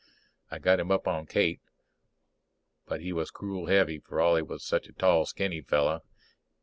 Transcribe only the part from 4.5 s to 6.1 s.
such a tall skinny fellow.